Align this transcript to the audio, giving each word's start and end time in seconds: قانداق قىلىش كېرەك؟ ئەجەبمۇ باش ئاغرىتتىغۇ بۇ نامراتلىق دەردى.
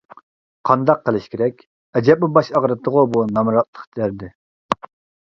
قانداق 0.69 1.03
قىلىش 1.09 1.27
كېرەك؟ 1.35 1.61
ئەجەبمۇ 2.01 2.31
باش 2.39 2.51
ئاغرىتتىغۇ 2.57 3.07
بۇ 3.15 3.27
نامراتلىق 3.37 3.89
دەردى. 4.03 4.35